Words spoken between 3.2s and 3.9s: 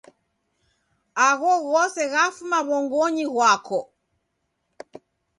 ghwako.